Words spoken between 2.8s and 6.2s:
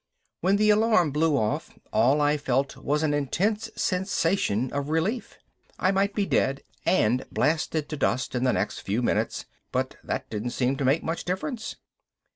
an intense sensation of relief. I might